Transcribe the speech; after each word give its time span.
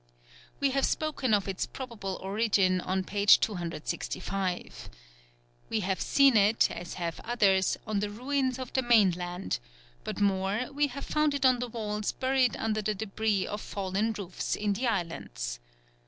We 0.59 0.71
have 0.71 0.83
spoken 0.87 1.31
of 1.31 1.47
its 1.47 1.67
probable 1.67 2.19
origin 2.23 2.81
on 2.81 3.03
p. 3.03 3.23
265. 3.27 4.89
We 5.69 5.81
have 5.81 6.01
seen 6.01 6.35
it, 6.35 6.71
as 6.71 6.95
have 6.95 7.19
others, 7.23 7.77
on 7.85 7.99
the 7.99 8.09
ruins 8.09 8.57
of 8.57 8.73
the 8.73 8.81
mainland; 8.81 9.59
but 10.03 10.19
more, 10.19 10.69
we 10.73 10.87
have 10.87 11.05
found 11.05 11.35
it 11.35 11.45
on 11.45 11.59
the 11.59 11.67
walls 11.69 12.13
buried 12.13 12.57
under 12.57 12.81
the 12.81 12.95
débris 12.95 13.45
of 13.45 13.61
fallen 13.61 14.11
roofs 14.13 14.55
in 14.55 14.73
the 14.73 14.87
islands. 14.87 15.59